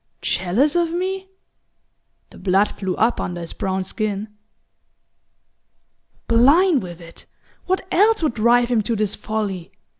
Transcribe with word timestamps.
"Jealous 0.23 0.75
of 0.75 0.91
me?" 0.91 1.29
The 2.31 2.39
blood 2.39 2.69
flew 2.69 2.95
up 2.95 3.19
under 3.21 3.39
his 3.39 3.53
brown 3.53 3.83
skin. 3.83 4.29
"Blind 6.27 6.81
with 6.81 6.99
it 6.99 7.27
what 7.67 7.85
else 7.91 8.23
would 8.23 8.33
drive 8.33 8.69
him 8.69 8.81
to 8.81 8.95
this 8.95 9.13
folly? 9.13 9.71